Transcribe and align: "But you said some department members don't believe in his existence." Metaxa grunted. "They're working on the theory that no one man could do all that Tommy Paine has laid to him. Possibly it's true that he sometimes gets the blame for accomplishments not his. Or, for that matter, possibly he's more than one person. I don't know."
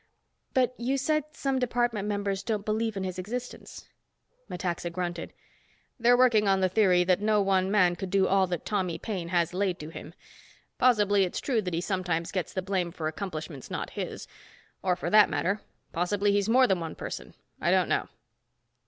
"But 0.55 0.73
you 0.79 0.97
said 0.97 1.25
some 1.33 1.59
department 1.59 2.07
members 2.07 2.41
don't 2.41 2.65
believe 2.65 2.97
in 2.97 3.03
his 3.03 3.19
existence." 3.19 3.87
Metaxa 4.49 4.89
grunted. 4.89 5.31
"They're 5.99 6.17
working 6.17 6.47
on 6.47 6.59
the 6.59 6.69
theory 6.69 7.03
that 7.03 7.21
no 7.21 7.39
one 7.39 7.69
man 7.69 7.95
could 7.95 8.09
do 8.09 8.25
all 8.27 8.47
that 8.47 8.65
Tommy 8.65 8.97
Paine 8.97 9.27
has 9.27 9.53
laid 9.53 9.77
to 9.79 9.89
him. 9.89 10.15
Possibly 10.79 11.23
it's 11.23 11.39
true 11.39 11.61
that 11.61 11.75
he 11.75 11.81
sometimes 11.81 12.31
gets 12.31 12.51
the 12.51 12.63
blame 12.63 12.91
for 12.91 13.07
accomplishments 13.07 13.69
not 13.69 13.91
his. 13.91 14.27
Or, 14.81 14.95
for 14.95 15.11
that 15.11 15.29
matter, 15.29 15.61
possibly 15.93 16.31
he's 16.31 16.49
more 16.49 16.65
than 16.65 16.79
one 16.79 16.95
person. 16.95 17.35
I 17.61 17.69
don't 17.69 17.87
know." 17.87 18.09